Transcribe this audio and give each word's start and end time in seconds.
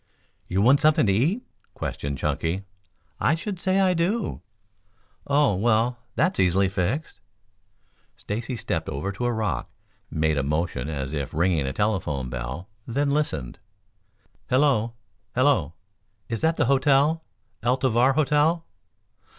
"You 0.47 0.63
want 0.63 0.81
something 0.81 1.05
to 1.05 1.13
eat?" 1.13 1.45
questioned 1.75 2.17
Chunky. 2.17 2.63
"I 3.19 3.35
should 3.35 3.59
say 3.59 3.79
I 3.79 3.93
do." 3.93 4.41
"Oh, 5.27 5.53
well, 5.53 5.99
that's 6.15 6.39
easily 6.39 6.69
fixed." 6.69 7.19
Stacy 8.15 8.55
stepped 8.55 8.89
over 8.89 9.11
to 9.11 9.25
a 9.25 9.31
rock, 9.31 9.69
made 10.09 10.39
a 10.39 10.41
motion 10.43 10.89
as 10.89 11.13
if 11.13 11.35
ringing 11.35 11.67
a 11.67 11.71
telephone 11.71 12.31
bell, 12.31 12.67
then 12.87 13.11
listened. 13.11 13.59
"Hello! 14.49 14.93
hello! 15.35 15.75
Is 16.29 16.41
that 16.41 16.57
the 16.57 16.65
hotel, 16.65 17.23
El 17.61 17.77
Tovar 17.77 18.13
Hotel? 18.13 18.65